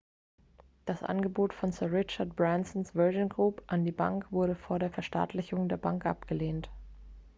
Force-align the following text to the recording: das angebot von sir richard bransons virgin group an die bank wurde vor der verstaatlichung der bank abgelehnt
das 0.85 1.03
angebot 1.03 1.53
von 1.53 1.71
sir 1.71 1.91
richard 1.91 2.35
bransons 2.35 2.95
virgin 2.95 3.29
group 3.29 3.61
an 3.67 3.85
die 3.85 3.91
bank 3.91 4.31
wurde 4.31 4.55
vor 4.55 4.79
der 4.79 4.89
verstaatlichung 4.89 5.69
der 5.69 5.77
bank 5.77 6.07
abgelehnt 6.07 6.71